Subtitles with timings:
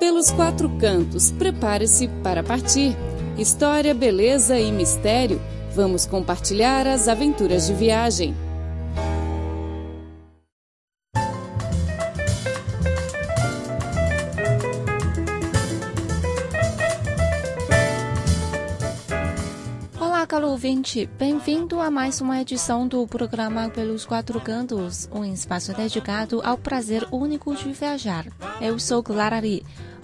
[0.00, 2.96] Pelos quatro cantos, prepare-se para partir.
[3.36, 5.38] História, beleza e mistério.
[5.74, 8.34] Vamos compartilhar as aventuras de viagem.
[20.30, 26.40] caro ouvinte, bem-vindo a mais uma edição do programa Pelos Quatro Cantos, um espaço dedicado
[26.44, 28.26] ao prazer único de viajar.
[28.60, 29.42] Eu sou Clara.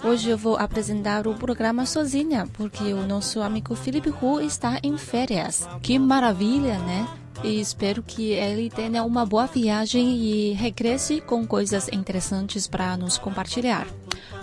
[0.03, 4.97] Hoje eu vou apresentar o programa sozinha, porque o nosso amigo Felipe Hu está em
[4.97, 5.67] férias.
[5.81, 7.07] Que maravilha, né?
[7.43, 13.17] E espero que ele tenha uma boa viagem e regresse com coisas interessantes para nos
[13.17, 13.87] compartilhar.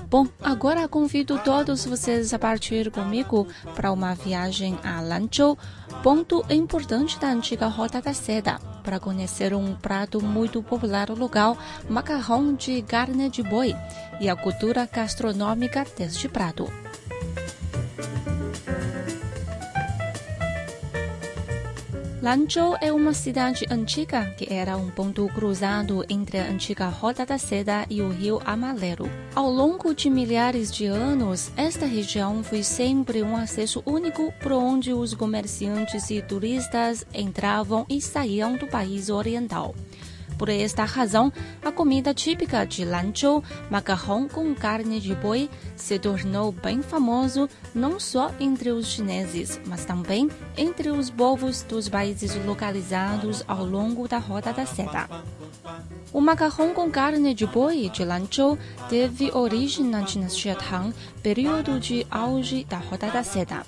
[0.09, 5.59] Bom, agora convido todos vocês a partir comigo para uma viagem a Lanzhou,
[6.03, 12.55] ponto importante da antiga Rota da Seda, para conhecer um prato muito popular local, macarrão
[12.55, 13.75] de carne de boi,
[14.21, 16.71] e a cultura gastronômica deste prato.
[22.25, 27.37] Lanzhou é uma cidade antiga que era um ponto cruzado entre a antiga Rota da
[27.37, 29.11] Seda e o rio Amalero.
[29.35, 34.91] Ao longo de milhares de anos, esta região foi sempre um acesso único por onde
[34.91, 39.75] os comerciantes e turistas entravam e saíam do país oriental.
[40.39, 41.33] Por esta razão,
[41.65, 48.01] a comida típica de Lanzhou, macarrão com carne de boi, se tornou bem famoso não
[48.01, 54.19] só entre os chineses, mas também entre os povos dos países localizados ao longo da
[54.19, 55.09] Rota da Seda.
[56.13, 62.07] O macarrão com carne de boi de Lanzhou teve origem na dinastia Tang, período de
[62.11, 63.67] auge da Rota da Seda.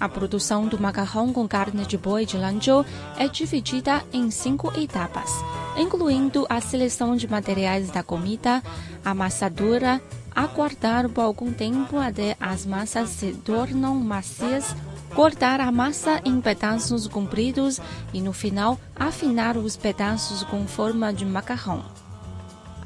[0.00, 2.84] A produção do macarrão com carne de boi de Lanzhou
[3.16, 5.30] é dividida em cinco etapas,
[5.76, 8.62] incluindo a seleção de materiais da comida,
[9.04, 10.00] amassadura,
[10.34, 14.74] aguardar por algum tempo até as massas se tornam macias
[15.14, 17.80] cortar a massa em pedaços compridos
[18.12, 22.03] e, no final, afinar os pedaços com forma de macarrão.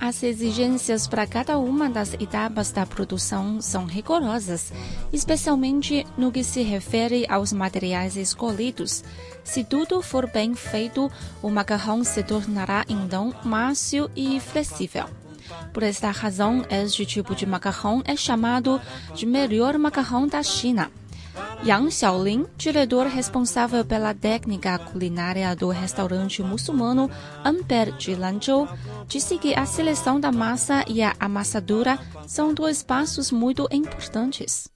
[0.01, 4.73] As exigências para cada uma das etapas da produção são rigorosas,
[5.13, 9.03] especialmente no que se refere aos materiais escolhidos.
[9.43, 11.11] Se tudo for bem feito,
[11.43, 15.07] o macarrão se tornará então macio e flexível.
[15.73, 18.81] Por esta razão, este tipo de macarrão é chamado
[19.15, 20.91] de melhor macarrão da China.
[21.65, 27.11] Yang Xiaolin, diretor responsável pela técnica culinária do restaurante muçulmano
[27.45, 28.69] Amber de Lanzhou,
[29.07, 34.71] disse que a seleção da massa e a amassadura são dois passos muito importantes.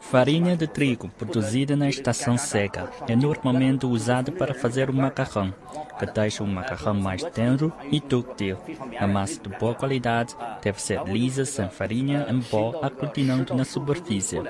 [0.00, 5.54] Farinha de trigo, produzida na estação seca, é normalmente usada para fazer o macarrão,
[5.98, 8.58] que deixa o macarrão mais tenro e dúctil.
[8.98, 14.42] A massa de boa qualidade deve ser lisa, sem farinha em pó aglutinando na superfície.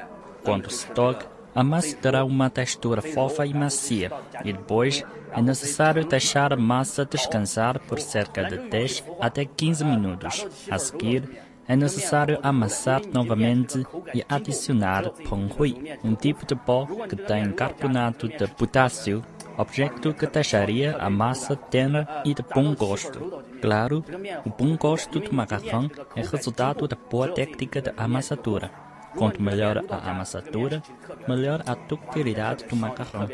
[0.42, 4.10] Quando se toca, a massa terá uma textura fofa e macia,
[4.44, 10.46] e depois é necessário deixar a massa descansar por cerca de 10 até 15 minutos.
[10.70, 11.28] A seguir,
[11.72, 13.82] é necessário amassar novamente
[14.14, 19.24] e adicionar penghui, um tipo de pó que tem carbonato de potássio,
[19.56, 23.42] objeto que deixaria a massa tenra e de bom gosto.
[23.62, 24.04] Claro,
[24.44, 28.70] o bom gosto do macarrão é resultado da boa técnica de amassadura.
[29.16, 30.82] Quanto melhor a amassadura,
[31.26, 33.28] melhor a ductilidade do macarrão.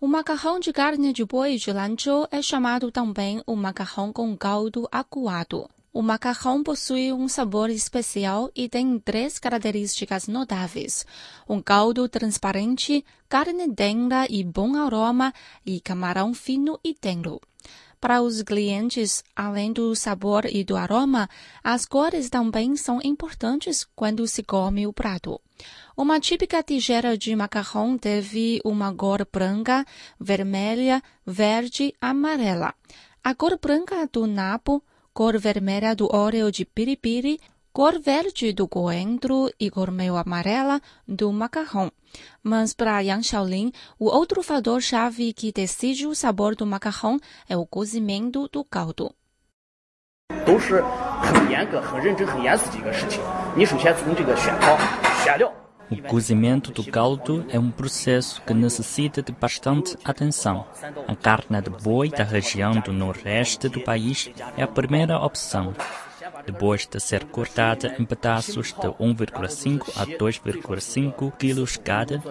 [0.00, 4.88] O macarrão de carne de boi de Lanzhou é chamado também o macarrão com caldo
[4.92, 5.68] aguado.
[5.92, 11.04] O macarrão possui um sabor especial e tem três características notáveis:
[11.48, 15.34] um caldo transparente, carne denga e bom aroma,
[15.66, 17.40] e camarão fino e tenro.
[18.00, 21.28] Para os clientes, além do sabor e do aroma,
[21.64, 25.40] as cores também são importantes quando se come o prato.
[25.96, 29.84] Uma típica tigela de macarrão teve uma cor branca,
[30.18, 32.72] vermelha, verde, amarela.
[33.24, 34.80] A cor branca do nabo,
[35.12, 37.40] cor vermelha do óleo de piripiri,
[37.77, 41.91] cor verde do coentro e cor meio amarela do macarrão.
[42.43, 47.19] Mas para Yang Xiaolin, o outro fator-chave que decide o sabor do macarrão
[47.49, 49.15] é o cozimento do caldo.
[50.45, 50.83] 都是
[51.21, 53.21] 很严格、很认真、很严肃的一个事情。
[53.55, 54.77] 你首先从这个选汤、
[55.23, 55.51] 选料。
[55.91, 60.65] o cozimento do caldo é um processo que necessita de bastante atenção.
[61.07, 65.73] A carne de boi da região do nordeste do país é a primeira opção.
[66.48, 72.22] Depois de ser cortada em pedaços de 1,5 a 2,5 kg cada,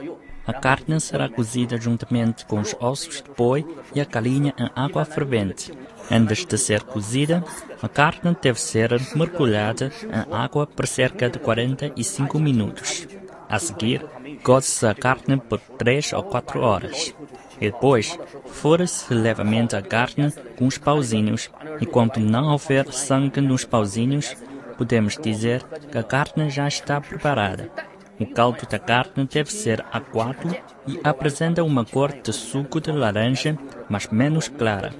[0.43, 5.05] a carne será cozida juntamente com os ossos de boi e a galinha em água
[5.05, 5.71] fervente.
[6.09, 7.43] Antes de ser cozida,
[7.79, 13.07] a carne deve ser mergulhada em água por cerca de 45 minutos.
[13.47, 14.03] A seguir,
[14.41, 17.13] coze-se a carne por 3 ou 4 horas.
[17.61, 18.17] E depois,
[18.47, 21.49] fura-se levemente a carne com os pauzinhos,
[21.79, 24.35] e quando não houver sangue nos pauzinhos,
[24.77, 27.71] podemos dizer que a carne já está preparada.
[28.19, 30.55] O caldo da carne deve ser aguado
[30.87, 33.57] e apresenta uma cor de suco de laranja,
[33.89, 34.93] mas menos clara.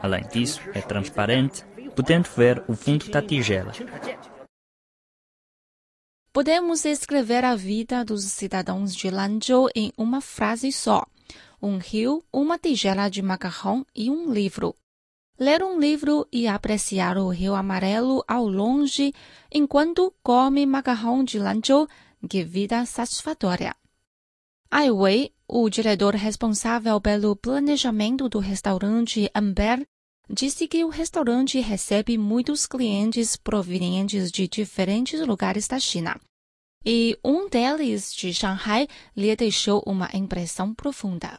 [0.00, 1.64] Além disso, é transparente,
[1.96, 3.72] podendo ver o fundo da tigela.
[6.32, 11.04] Podemos escrever a vida dos cidadãos de Lanzhou em uma frase só:
[11.60, 14.74] um rio, uma tigela de macarrão e um livro.
[15.38, 19.12] Ler um livro e apreciar o rio amarelo ao longe
[19.50, 21.88] enquanto come macarrão de Lanzhou,
[22.28, 23.74] que vida satisfatória.
[24.70, 29.86] Ai Wei, o diretor responsável pelo planejamento do restaurante Amber,
[30.30, 36.18] disse que o restaurante recebe muitos clientes provenientes de diferentes lugares da China.
[36.84, 41.38] E um deles, de Shanghai, lhe deixou uma impressão profunda.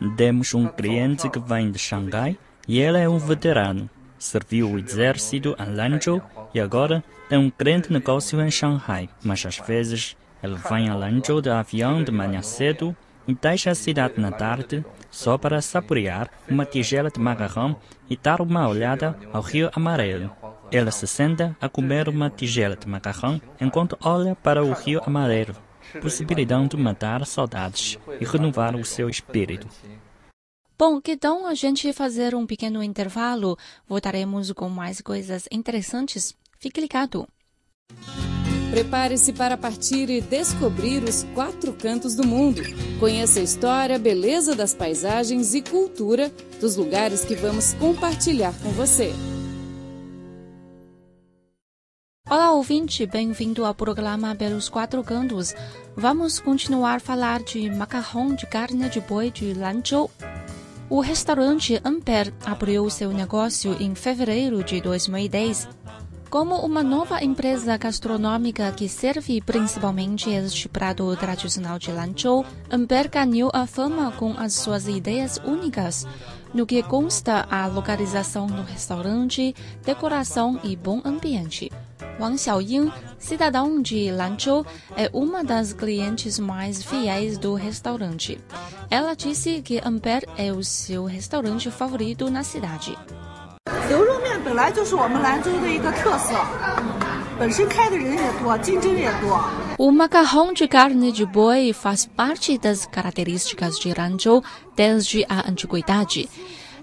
[0.00, 2.36] Demos um cliente que vem de Xangai
[2.66, 3.88] e ele é um veterano.
[4.18, 9.58] Serviu o exército em Lanzhou e agora tem um grande negócio em Shanghai, mas às
[9.58, 14.30] vezes ele vem a Lanzhou de avião de manhã cedo e deixa a cidade na
[14.30, 17.76] tarde só para saborear uma tigela de macarrão
[18.10, 20.30] e dar uma olhada ao rio amarelo.
[20.70, 25.54] Ele se senta a comer uma tigela de macarrão enquanto olha para o rio amarelo,
[26.00, 29.68] possibilitando matar saudades e renovar o seu espírito.
[30.76, 33.56] Bom, que então a gente fazer um pequeno intervalo.
[33.86, 36.34] Voltaremos com mais coisas interessantes.
[36.58, 37.28] Fique ligado.
[38.70, 42.60] Prepare-se para partir e descobrir os quatro cantos do mundo.
[42.98, 46.28] Conheça a história, beleza das paisagens e cultura
[46.60, 49.12] dos lugares que vamos compartilhar com você.
[52.34, 55.54] Olá, ouvinte, bem-vindo ao programa Pelos Quatro Cantos.
[55.94, 60.10] Vamos continuar a falar de macarrão de carne de boi de Lanzhou.
[60.90, 65.68] O restaurante Amper abriu seu negócio em fevereiro de 2010
[66.28, 73.52] como uma nova empresa gastronômica que serve principalmente este prato tradicional de Lanzhou, Amber ganhou
[73.54, 76.04] a fama com as suas ideias únicas,
[76.52, 79.54] no que consta a localização do restaurante,
[79.84, 81.70] decoração e bom ambiente.
[82.18, 84.64] Wang Xiaoying, cidadão de Lanzhou,
[84.96, 88.40] é uma das clientes mais fiéis do restaurante.
[88.90, 92.96] Ela disse que Amper é o seu restaurante favorito na cidade.
[99.76, 104.42] O macarrão de carne de boi faz parte das características de Lanzhou
[104.76, 106.28] desde a antiguidade.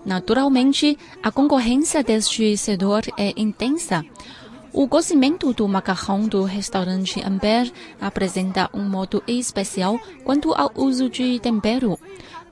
[0.05, 4.03] Naturalmente, a concorrência deste setor é intensa.
[4.73, 7.69] O cozimento do macarrão do restaurante Amber
[7.99, 11.99] apresenta um modo especial quanto ao uso de tempero.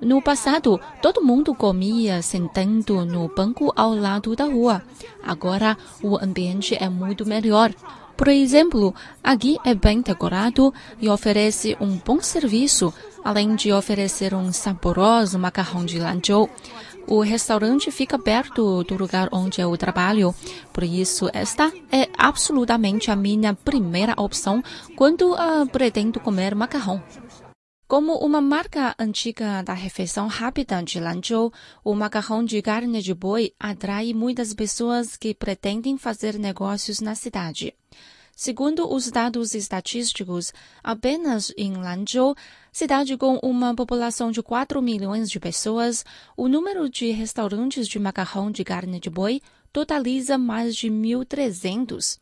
[0.02, 4.84] No passado, todo mundo comia sentando no banco ao lado da rua.
[5.24, 7.74] Agora, o ambiente é muito melhor.
[8.18, 8.94] Por exemplo,
[9.24, 15.86] aqui é bem decorado e oferece um bom serviço, além de oferecer um saboroso macarrão
[15.86, 16.50] de Lanzhou.
[17.12, 20.32] O restaurante fica perto do lugar onde eu trabalho,
[20.72, 24.64] por isso esta é absolutamente a minha primeira opção
[24.96, 27.02] quando uh, pretendo comer macarrão.
[27.88, 31.52] Como uma marca antiga da refeição rápida de Lanzhou,
[31.84, 37.74] o macarrão de carne de boi atrai muitas pessoas que pretendem fazer negócios na cidade.
[38.42, 42.34] Segundo os dados estatísticos, apenas em Lanzhou,
[42.72, 46.06] cidade com uma população de 4 milhões de pessoas,
[46.38, 49.42] o número de restaurantes de macarrão de carne de boi
[49.74, 52.18] totaliza mais de 1.300.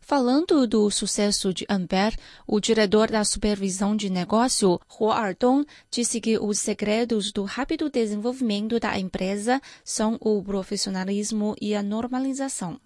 [0.00, 6.38] Falando do sucesso de Amber, o diretor da supervisão de negócio, Huo Ardong, disse que
[6.38, 12.80] os segredos do rápido desenvolvimento da empresa são o profissionalismo e a normalização.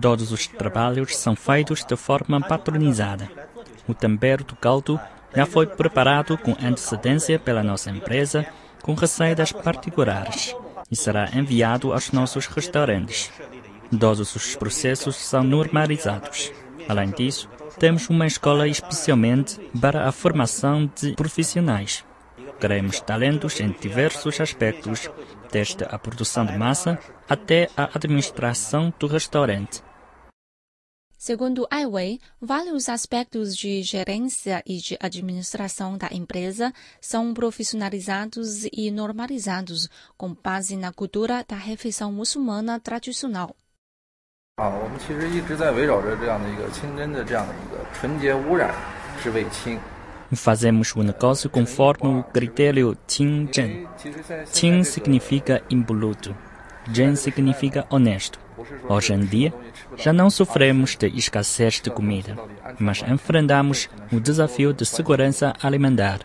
[0.00, 3.30] Todos os trabalhos são feitos de forma padronizada.
[3.86, 5.00] O tempero do caldo
[5.32, 8.44] já foi preparado com antecedência pela nossa empresa
[8.82, 10.52] com receitas particulares
[10.90, 13.30] e será enviado aos nossos restaurantes.
[14.00, 16.50] Todos os processos são normalizados.
[16.88, 17.48] Além disso,
[17.78, 22.07] temos uma escola especialmente para a formação de profissionais.
[22.60, 25.08] Queremos talentos em diversos aspectos,
[25.52, 26.98] desde a produção de massa
[27.28, 29.82] até a administração do restaurante.
[31.16, 38.90] Segundo Ai Wei, vários aspectos de gerência e de administração da empresa são profissionalizados e
[38.90, 43.54] normalizados com base na cultura da refeição muçulmana tradicional.
[44.58, 44.72] 啊，
[50.32, 53.48] Fazemos o negócio conforme o critério Qing.
[53.54, 53.86] Zhen.
[54.52, 56.34] Qin significa impoluto.
[56.92, 58.38] Zhen significa honesto.
[58.88, 59.54] Hoje em dia,
[59.96, 62.36] já não sofremos de escassez de comida,
[62.78, 66.20] mas enfrentamos o desafio de segurança alimentar.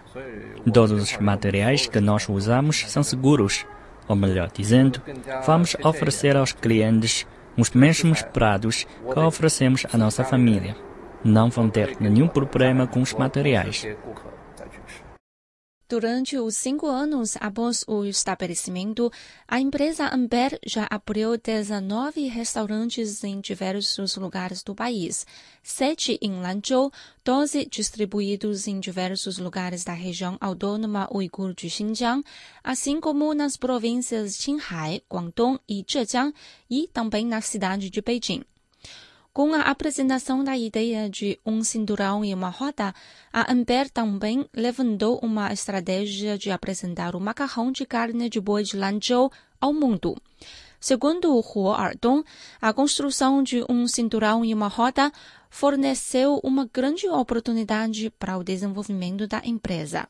[0.74, 3.65] Todos os materiais que nós usamos são seguros,
[4.07, 5.01] ou melhor dizendo,
[5.45, 10.75] vamos oferecer aos clientes os mesmos pratos que oferecemos à nossa família.
[11.24, 13.86] Não vão ter nenhum problema com os materiais.
[15.88, 19.12] Durante os cinco anos após o estabelecimento,
[19.48, 25.24] a empresa Amber já abriu 19 restaurantes em diversos lugares do país,
[25.62, 26.92] sete em Lanzhou,
[27.24, 32.24] 12 distribuídos em diversos lugares da região autônoma uigur de Xinjiang,
[32.63, 36.34] assim como nas províncias Qinghai, Guangdong e Zhejiang,
[36.70, 38.44] e também na cidade de Beijing.
[39.34, 42.94] Com a apresentação da ideia de um cinturão e uma roda,
[43.34, 48.78] a Amber também levantou uma estratégia de apresentar o macarrão de carne de boi de
[48.78, 50.16] Lanzhou ao mundo.
[50.80, 52.24] Segundo Huo Ardong,
[52.62, 55.12] a construção de um cinturão e uma roda
[55.50, 60.08] forneceu uma grande oportunidade para o desenvolvimento da empresa.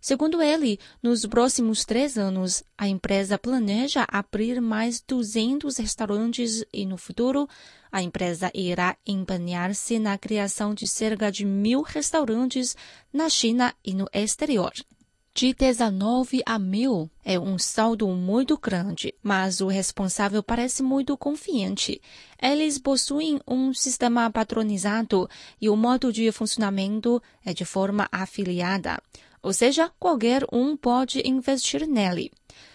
[0.00, 6.96] Segundo ele, nos próximos três anos, a empresa planeja abrir mais 200 restaurantes e, no
[6.96, 7.48] futuro,
[7.90, 12.76] a empresa irá empenhar-se na criação de cerca de mil restaurantes
[13.12, 14.72] na China e no exterior.
[15.34, 22.00] De 19 a mil é um saldo muito grande, mas o responsável parece muito confiante.
[22.42, 29.00] Eles possuem um sistema padronizado e o modo de funcionamento é de forma afiliada.
[29.48, 32.30] Ou seja, qualquer um pode investir nele.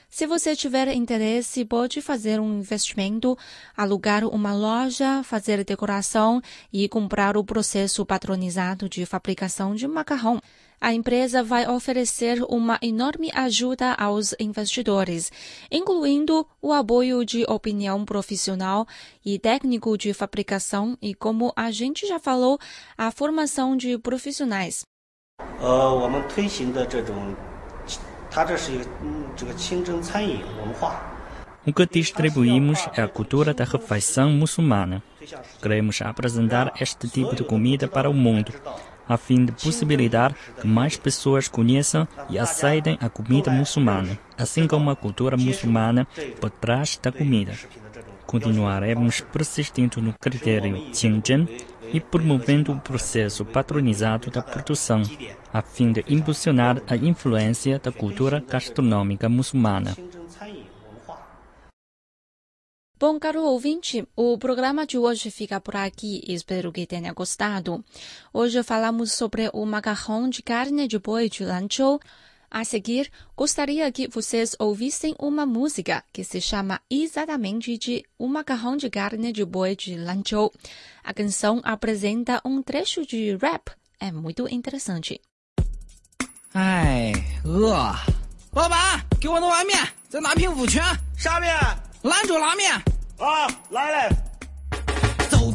[0.09, 3.37] Se você tiver interesse, pode fazer um investimento,
[3.77, 10.41] alugar uma loja, fazer decoração e comprar o processo padronizado de fabricação de macarrão.
[10.81, 15.31] A empresa vai oferecer uma enorme ajuda aos investidores,
[15.71, 18.87] incluindo o apoio de opinião profissional
[19.23, 22.57] e técnico de fabricação e, como a gente já falou,
[22.97, 24.91] a formação de profissionais.
[25.60, 27.34] 呃，我们推行的这种，
[28.30, 31.00] 它这是一个嗯这个清真餐饮文化。
[31.66, 35.02] O que distribuímos é a cultura da refeição muçulmana.
[35.60, 38.52] Queremos apresentar este tipo de comida para o mundo,
[39.06, 44.90] a fim de possibilitar que mais pessoas conheçam e aceitem a comida muçulmana, assim como
[44.90, 46.06] a cultura muçulmana
[46.40, 47.52] por trás da comida.
[48.24, 51.48] Continuaremos persistindo no critério Qingzhen
[51.93, 55.03] e promovendo o processo patronizado da produção,
[55.53, 59.95] a fim de impulsionar a influência da cultura gastronômica muçulmana.
[62.99, 66.23] Bom, caro ouvinte, o programa de hoje fica por aqui.
[66.25, 67.83] Espero que tenha gostado.
[68.33, 71.99] Hoje falamos sobre o macarrão de carne de boi de Lanzhou.
[72.52, 78.76] A seguir, gostaria que vocês ouvissem uma música que se chama exatamente de O Macarrão
[78.76, 80.52] de Carne de Boi de Lanzhou.
[81.04, 83.70] A canção apresenta um trecho de rap.
[84.00, 85.20] É muito interessante.
[86.54, 87.12] 哎，
[87.44, 87.94] 饿！
[88.52, 89.76] 老板，给我弄碗面，
[90.08, 90.82] 再拿瓶五泉，
[91.18, 91.54] 啥面？
[92.02, 92.72] 兰州拉面。
[93.18, 94.08] 啊，来来。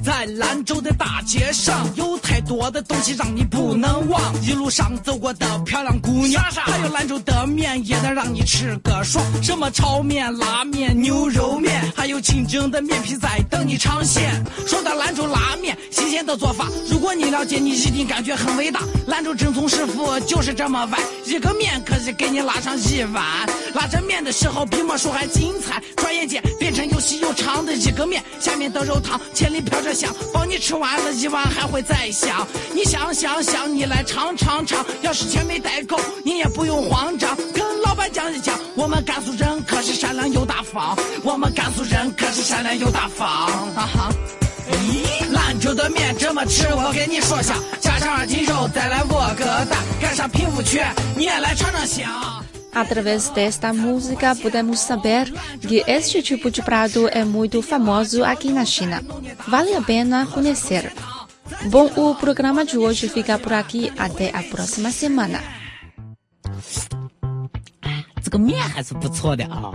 [0.09, 4.19] 在兰州的大街上，有太多的东西让你不能忘。
[4.43, 9.23] 一路上走过的漂亮姑娘，还有兰州的面也能让你吃个爽。
[9.43, 14.43] 什么炒面、拉面、牛肉面，还有清蒸的面皮在等你尝鲜。
[14.67, 15.58] 说到兰州拉面，
[16.29, 18.83] 的做法，如果你了解，你一定感觉很伟大。
[19.07, 23.25] 兰州正宗师傅就是这么歪，一个面可以给你拉上一碗。
[23.75, 32.47] 拉着面的时候比魔术还精彩，转眼间变成又细又长的一个面，下面的肉汤千里飘着香，帮你吃完了一碗还会再想。
[32.75, 43.27] 你想想想，你来尝尝尝，要是钱没带够，你也不用慌张，跟老板讲一讲，我们甘肃人可是善良又大方，我们甘肃人可是善良又大方。
[43.75, 44.13] 哈哈。
[46.48, 50.88] 咦，兰州的面这么吃，我跟你说下，加上二斤肉，再来窝个蛋，盖上平复泉，
[51.18, 52.10] 你也来尝尝香。
[52.74, 58.66] Através desta música, podemos saber que este tipo de prato é muito famoso aqui na
[58.66, 59.04] China.
[59.48, 60.92] Vale a pena conhecer.
[61.70, 63.92] Bom, o programa de hoje fica por aqui.
[63.96, 65.40] Até a próxima semana.
[68.34, 69.72] 个面还是不错的啊。